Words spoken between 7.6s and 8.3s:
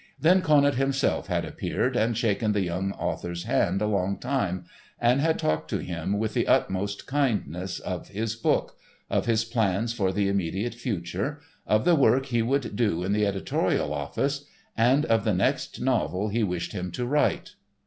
of